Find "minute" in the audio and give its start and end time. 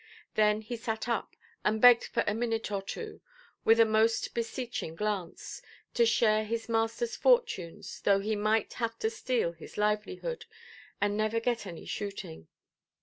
2.33-2.71